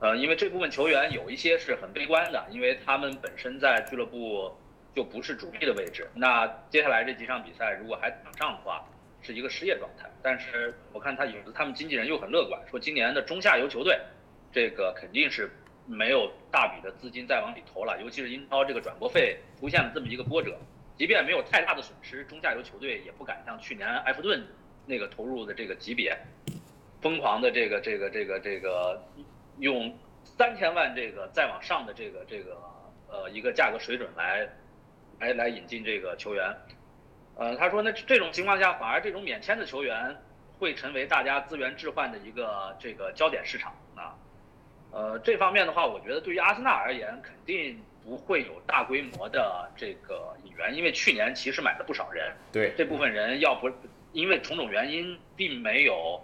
[0.00, 4.54] 呃，因为这部分球员有一些是很悲观的，因为他们本身在俱乐部
[4.94, 6.10] 就不是主力的位置。
[6.14, 8.84] 那接下来这几场比赛如果还打上的话，
[9.24, 10.08] 是一个失业状态。
[10.22, 13.98] 但是我看他有的他们经纪人又很乐观，说今年的中下游球队，
[14.52, 15.50] 这个肯定是
[15.86, 20.56] 没有大笔的资金再往里投了，尤其是英超这个转播费出现了这么一个波折，
[20.96, 24.46] 即便没有太大的损失，中下游球队也不敢像去年埃弗顿
[24.86, 26.16] 那个投入的这个级别，
[27.00, 29.02] 疯狂的这个这个这个这个。
[29.60, 32.58] 用三千万这个再往上的这个这个
[33.08, 34.48] 呃一个价格水准来
[35.20, 36.52] 来来引进这个球员，
[37.36, 40.16] 呃他说那这种情况下反而这种免签的球员
[40.58, 44.14] 会成为大家资源置换的一个这个焦点市场啊，
[44.90, 53.70] 呃这方面的话我觉得对于阿森纳而言肯定不会有大规模的这个引援，因为去年其实买了不少人，对这部分人要不
[54.12, 56.20] 因为种种原因并没有。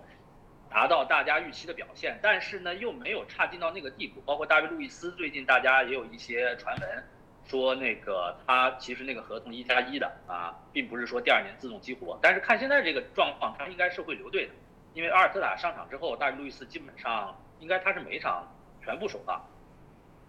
[0.73, 4.21] 达到大家预期的表现，但是呢又没有差劲到那个地步。
[4.21, 7.05] 包括大卫·路易斯，最近大家也有一些传闻，
[7.47, 12.19] 说那个他其实那个合同一加一的啊，并不是说第二年自动激活。
[12.23, 14.53] 但是看现在这个状况，他应该是会留队的，
[14.95, 18.47] 因为阿尔特塔上场之后，大卫·路易斯基本上应该他是每一场
[18.85, 19.45] 全部首发，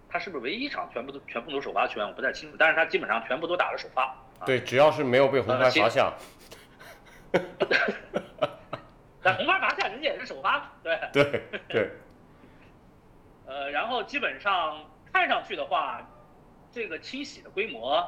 [0.10, 4.16] 他是不是唯一一场全部都全部都首发球员我不太清楚，但是他基本上全部都打了首发。
[4.46, 6.12] 对，只要是没有被红牌罚下。
[9.24, 11.92] 但红牌罚下，人家也是首发，对对对。
[13.46, 16.02] 呃，然后基本上看上去的话，
[16.72, 18.08] 这个清洗的规模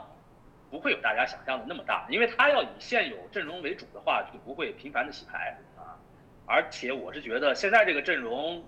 [0.71, 5.99] 不会有大家想象的那么大，因为他要以现有阵容为主的话，就不会频繁的洗牌啊。
[6.45, 8.63] 而且我是觉得现在这个阵容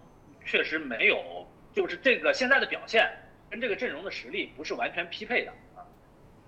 [0.46, 3.10] 确实没有，就是这个现在的表现
[3.50, 5.82] 跟这个阵容的实力不是完全匹配的啊。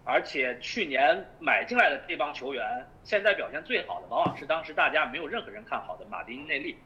[0.04, 6.78] 而且去年买进来的这帮球员，现在表现最好的往往是当时大家没有任何人看好的马丁内利，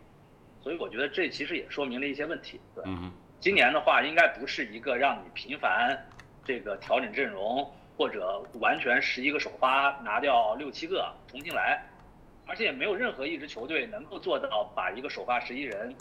[0.61, 2.59] 所以我觉得这其实也说明了一些问题。
[2.73, 2.83] 对，
[3.39, 6.07] 今年的话应该不是一个让你频繁
[6.43, 11.81] 这个调整阵容或者完全十一个首发拿掉六七个重新来，
[12.47, 15.93] 而且也没有任何一支球队能够做到把一个首发十一人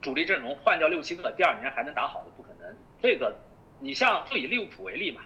[0.00, 2.76] 主力阵容换掉六七个，第二年还能打好的不可能。
[3.02, 3.34] 这个
[3.80, 5.22] 你像就以利物浦为例吧。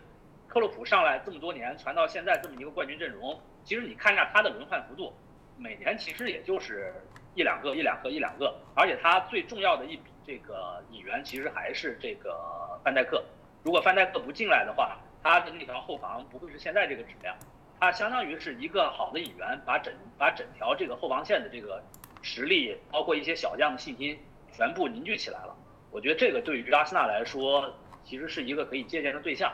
[0.49, 5.12] 克洛普上来这么多年，传到现在这么一个冠军阵容，其实你看一下他的轮换幅度，
[5.57, 6.95] 每年其实也就是
[7.35, 12.38] 一两个、一两个、一两个，而且他最重要的一笔这个引援其实还是这个
[12.85, 13.25] 范戴克。
[13.62, 17.37] 如果范戴克不进来的话，他的那条后防不会是现在这个质量。
[17.81, 21.83] 他相当于是一个好的引援，把整把整条这个后防线的这个
[22.22, 24.18] 实力，包括一些小将的信心，
[24.53, 25.57] 全部凝聚起来了。
[25.90, 27.72] 我觉得这个对于阿森纳来说，
[28.05, 29.53] 其实是一个可以借鉴的对象。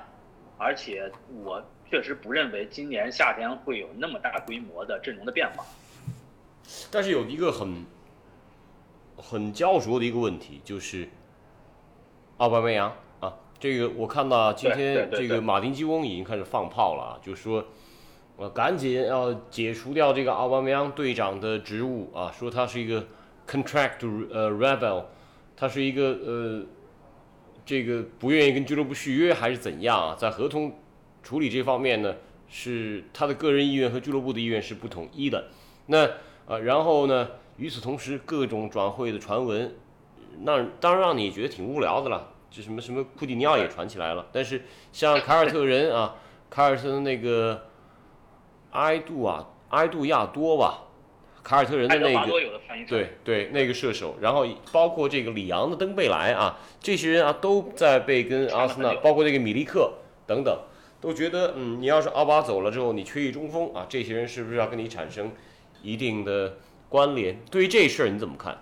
[0.59, 1.11] 而且
[1.45, 5.65] 我确实不认为今年夏天会有那么大规模的阵容的变化。
[6.91, 7.87] 但是有一个很
[9.17, 11.09] 很焦灼的一个问题，就是
[12.39, 12.95] 奥巴梅扬，
[13.59, 17.65] 这个我看到今天这个马丁基翁已经开始放炮了啊，就说
[18.37, 23.07] 我赶紧要解除掉这个奥巴梅扬队长的职务啊，说他是一个
[23.47, 25.05] contract 呃 rebel，
[25.57, 26.63] 他是一个呃。
[27.67, 30.17] 这个不愿意跟俱乐部续约还是怎样啊？
[30.19, 30.73] 在合同
[31.23, 32.15] 处理这方面呢，
[32.49, 35.49] 是他的个人意愿和俱乐部的意愿是不统一的。
[35.85, 36.09] 那
[36.47, 39.75] 呃，然后呢，与此同时，各种转会的传闻，
[40.41, 42.33] 那当然让你觉得挺无聊的了。
[42.51, 46.17] 就什么什么库蒂尼奥也传起来了，但是像凯尔特人啊，
[46.49, 47.67] 凯尔特的那个
[48.73, 50.85] 埃杜啊，埃杜亚多吧。
[51.41, 52.33] 凯尔特人的那个
[52.87, 59.95] 对对那个射手，然后包括这个里昂的登贝莱啊，这些人啊都在被跟阿森纳，包括这个米利克
[60.27, 60.55] 等等，
[61.01, 65.33] 都觉得嗯，你要是奥巴走了之后，你缺一中锋啊，这些人是不是要跟你产生
[65.81, 66.59] 一定的
[66.91, 67.41] 关联？
[67.51, 68.59] 对于这事儿你怎么看？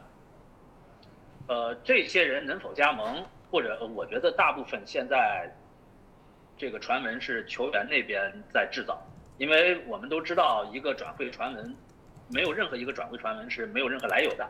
[1.49, 3.25] 呃，这些人能否加盟，
[3.57, 5.51] 或者我觉得大部分现在
[6.59, 9.03] 这个传闻是球员那边在制造，
[9.39, 11.75] 因为我们都知道一个转会传闻。
[12.29, 14.47] 没有任何一个转会传闻是没有任何来由的，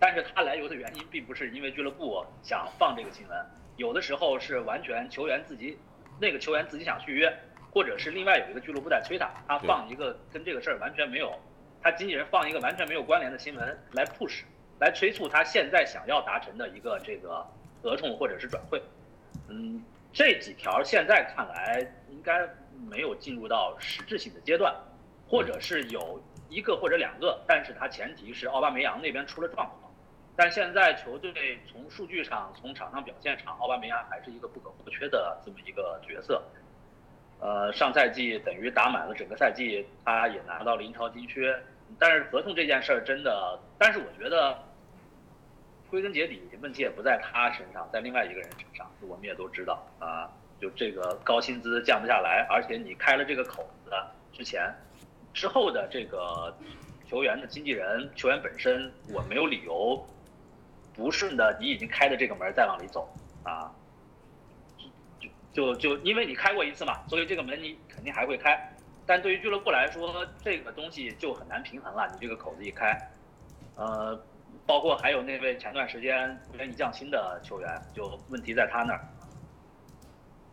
[0.00, 3.46] 但是它来由的原因并不是因为俱乐部想放这个新闻，
[3.76, 5.78] 有的时候是完全球员自己，
[6.20, 7.32] 那个球员自己想续约，
[7.70, 11.32] 或者是另外有一个俱乐部在催他，他放一个跟这个事儿完全没有，
[11.80, 14.42] 他经纪人放一个完全没有关联的新闻来 push，
[14.80, 17.46] 来催促他现在想要达成的一个这个
[17.82, 18.82] 合同或者是转会，
[19.48, 22.48] 嗯，这几条现在看来应该
[22.88, 24.74] 没有进入到实质性的阶段，
[25.28, 26.20] 或者是有。
[26.50, 29.92] 一个或者两个，但是它前提是奥巴梅扬那边出了状况。
[30.34, 36.42] 但现在球队从数据上、从场上表现上，奥巴梅扬还是一个不可或缺的这么一个角色。
[37.38, 41.54] 呃，上赛季等于打满了整个赛季，他也拿到了英超金靴。
[41.98, 44.58] 但是合同这件事儿真的，但是我觉得
[45.90, 48.90] 归根结底问题也不在他身上，在另外一个人身上。
[49.00, 50.30] 我们也都知道啊，
[50.60, 53.90] 就这个高薪资降不下来，而且你开了这个口子
[54.32, 54.72] 之前，
[55.32, 56.54] 之后的这个
[57.08, 60.06] 球员的经纪人、球员本身，我没有理由
[60.94, 63.08] 不顺的你已经开的这个门再往里走
[63.42, 63.72] 啊。
[65.18, 68.74] 就就就因为你开过一次嘛，所以这个门你肯定还会开。
[69.06, 72.06] 但对于俱乐部来说，这个东西就很难平衡了。
[72.12, 72.94] 你这个口子一开，
[73.74, 74.20] 呃，
[74.66, 79.00] 包括还有那位前段时间不愿意降薪的球员，就问题在他那儿。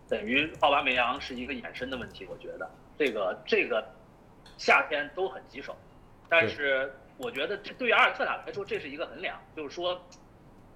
[0.08, 3.84] 等于奥巴梅扬是一个衍生的问题，我觉得这个这个
[4.58, 5.76] 夏天都很棘手。
[6.30, 10.02] 但是我觉得这对于阿尔特塔来说，这是一个衡量，就是说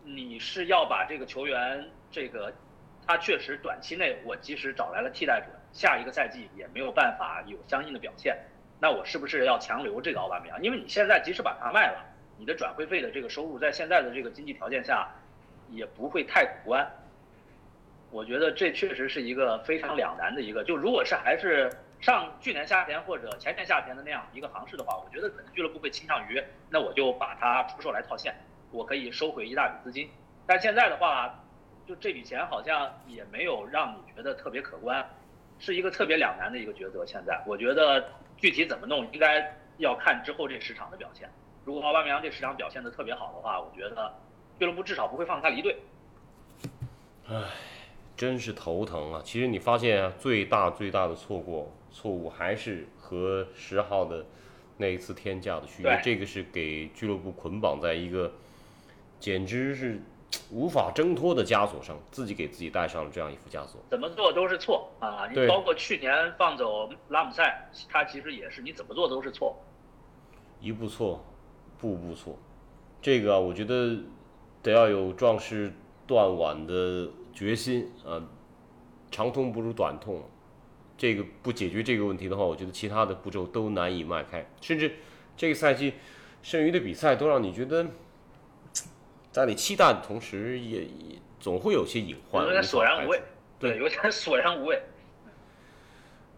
[0.03, 2.53] 你是要把这个球员这个
[3.05, 5.47] 他确实短期内我即使找来了替代者。
[5.71, 8.35] 下一个赛季也没有办法有相应的表现，
[8.81, 10.59] 那我是不是要强留这个奥巴梅扬？
[10.63, 12.03] 因为你现在即使把他卖了，
[12.39, 15.09] 你的转会费的这个收入在现在的这个经济条件下，
[15.69, 16.89] 也不会太可观。
[18.11, 20.63] 我觉得这确实是一个非常两难的一个。
[20.63, 21.69] 就如果是还是
[21.99, 28.33] 上去年夏天或者前年夏天的那样一个行市的话，我觉得可能俱乐部会倾向于，那我就把它出售来套现，
[28.71, 30.09] 我可以收回一大笔资金。
[30.47, 31.43] 但现在的话，
[31.85, 35.07] 就这笔钱好像也没有让你觉得特别可观。
[35.59, 37.05] 是一个特别两难的一个抉择。
[37.05, 41.29] 现在我觉得具体怎么弄，应该要看之后这市场的表现。
[41.69, 44.11] 如果奥巴梅扬这十场表现的特别好的话，我觉得
[44.57, 45.77] 俱乐部至少不会放他离队。
[47.27, 47.43] 唉，
[48.17, 49.21] 真是头疼啊！
[49.23, 54.25] 其实你发现啊，最大最大的错过错误还是和十号的
[54.77, 58.33] 那一次天价的续约，这个是给俱乐部捆绑在一个
[59.19, 60.01] 简直是。
[60.51, 63.81] 无法挣脱的枷锁上，自己给自己戴上了这样一副枷锁。
[63.89, 65.27] 怎么做都是错啊！
[65.27, 69.57] 你包括去年放走拉姆塞，他其实也是你怎么做都是错。
[70.59, 71.23] 一步错，
[71.79, 72.37] 步步错。
[73.01, 73.97] 这个我觉得
[74.61, 75.73] 得要有壮士
[76.05, 78.21] 断腕的决心啊！
[79.09, 80.21] 长痛不如短痛。
[80.97, 84.45] 这个不解决这个问题的话，我觉得其他的步骤都难以迈开。
[84.61, 84.91] 甚至
[85.37, 85.93] 这个赛季
[86.43, 87.85] 剩余的比赛都让你觉得。
[89.31, 93.21] 在你期待的同时，也也总会有些隐患，有点索然无味。
[93.59, 94.81] 对，有点索然无味。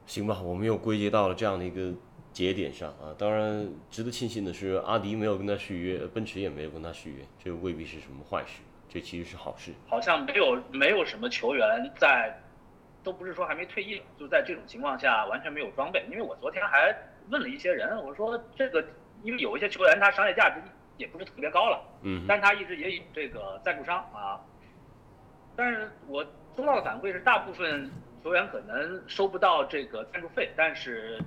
[0.06, 1.94] 行吧，我们又归结到了这样的一个
[2.32, 3.16] 节点上啊。
[3.18, 9.72] 当然，值得庆幸的是，阿迪没有跟他续约，奔驰也没有跟他续约，这未必是什么坏事，这其实是好事。
[9.88, 12.36] 好像没有没有什么球员在，
[13.04, 16.06] 都不是说还没退役，就在这种情况下完全没有装备。
[16.10, 16.96] 因为我昨天还
[17.30, 18.86] 问了一些人，我说这个，
[19.24, 20.62] 因为有一些球员他商业价值。
[20.98, 24.40] 也不是特别高了，嗯，但他一直也有这个赞助商啊。
[25.56, 26.24] 但是我
[26.56, 27.90] 收到的反馈是，大部分
[28.24, 31.20] 球员可能收不到这个赞助费，但是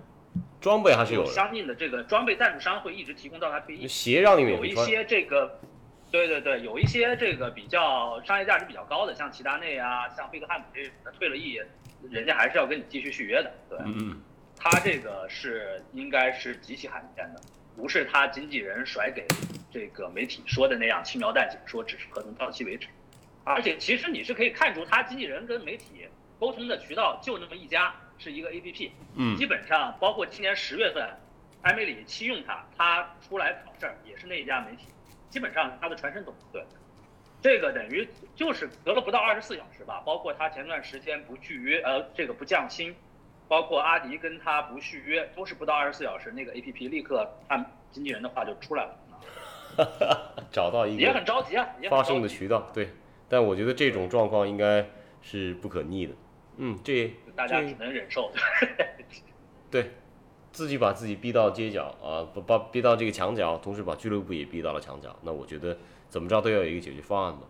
[0.64, 3.86] 装备还是有相应的这个装备赞助商会一直提供到他退役。
[3.86, 5.60] 鞋让你有一些这个，
[6.10, 11.60] 对对对，有一些这个比较商业价值比较高的，像齐达内啊，像贝克汉姆这种的退了役，
[12.10, 14.18] 人家还是要跟你继续续约的，对，嗯，
[14.56, 17.42] 他这个是应该是极其罕见的。
[17.76, 19.26] 不是他经纪人甩给
[19.70, 22.88] 这个媒体说的那样轻描淡写，说只是合同到期为止。
[23.44, 26.06] 而且其实你是可以看出，他经纪人跟媒体
[26.40, 28.90] 沟通的渠道就那么一家，是一个 APP。
[29.16, 31.08] 嗯，基本上包括今年十月份，
[31.62, 34.88] 艾梅里弃用他，他出来跑事儿也是那一家媒体。
[35.30, 36.64] 基本上他的传声筒对，
[37.42, 40.02] 这个等于就是隔了不到二十四小时吧。
[40.04, 42.94] 包括他前段时间不续约，呃，这个不降薪。
[43.46, 47.62] 包括阿迪跟他不续约，都是不到二十四小时，那个 A P P 立刻按
[47.92, 48.96] 经纪人的话就出来了。
[50.50, 52.88] 找到一个也很着急啊，发声的渠道对，
[53.28, 54.86] 但我觉得这种状况应该
[55.20, 56.14] 是不可逆的。
[56.56, 58.30] 嗯，这大家只能忍受。
[59.70, 59.90] 对，
[60.52, 65.14] 自己把自己逼到街角啊，把把逼到这个墙角，同时把俱乐部也逼到了墙角。
[65.22, 65.76] 那我觉得
[66.08, 67.40] 怎么着都要有一个解决方案吧。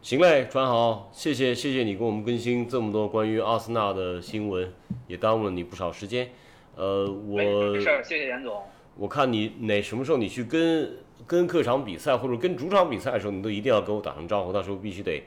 [0.00, 4.72] 行嘞，传豪，谢谢谢谢你给我们更新这么多关于阿森纳的新闻，
[5.06, 6.30] 也耽误了你不少时间。
[6.74, 8.62] 呃，我没事儿，谢谢严总。
[8.96, 14.52] 我看你哪什么时候你去跟跟客场比赛或者跟主场比赛的时候，你都一定要给我打声招呼。
[14.52, 15.22] 到时候必须得，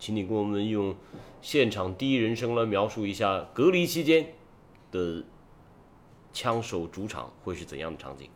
[0.00, 0.96] 请你跟我们用
[1.40, 4.26] 现场第一人称来描述一下隔离期间
[4.90, 5.22] 的
[6.32, 8.28] 枪手主场会是怎样的场景。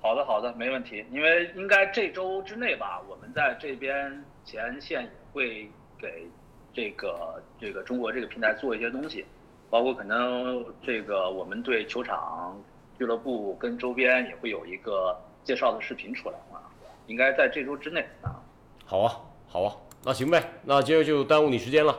[0.00, 1.04] 好的，好的，没问题。
[1.10, 4.24] 因为应该这周之内吧，我们在这边。
[4.44, 6.26] 前线也会给
[6.74, 9.24] 这个这个中国这个平台做一些东西，
[9.70, 12.60] 包括可能这个我们对球场、
[12.98, 16.58] 俱乐部跟周边也会有一个介绍的视频出来啊，
[17.06, 18.42] 应该在这周之内啊。
[18.84, 21.96] 好啊，好啊，那行呗，那今儿就耽误你时间了，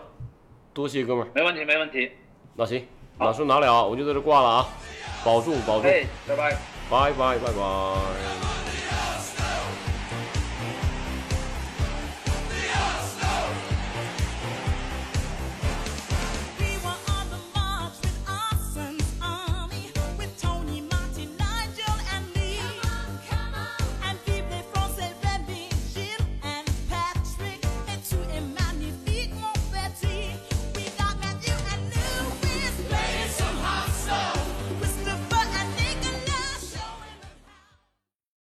[0.74, 1.30] 多谢哥们儿。
[1.34, 2.12] 没问题，没问题。
[2.56, 2.86] 那行，
[3.18, 4.68] 哪说哪了，我就在这挂了啊，
[5.24, 6.58] 保重保重，哎，拜拜。
[6.90, 8.53] 拜拜拜拜。